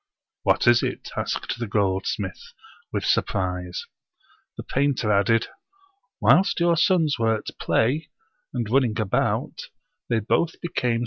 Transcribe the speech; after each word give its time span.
"What 0.41 0.65
is 0.65 0.81
it?" 0.81 1.11
asked 1.15 1.59
the 1.59 1.67
goldsmith 1.67 2.53
with 2.91 3.05
surprise. 3.05 3.85
The 4.57 4.63
painter 4.63 5.11
added," 5.13 5.45
Whilst 6.19 6.59
your 6.59 6.75
sons 6.75 7.19
were 7.19 7.35
at 7.35 7.45
play, 7.59 8.09
and 8.51 8.67
running 8.67 8.99
about, 8.99 9.69
they 10.09 10.19
both 10.19 10.59
be 10.59 10.69
came 10.69 10.99